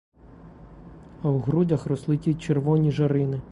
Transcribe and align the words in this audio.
А 1.21 1.29
у 1.29 1.37
грудях 1.39 1.85
росли 1.85 2.17
ті 2.17 2.33
червоні 2.35 2.91
жарини. 2.91 3.41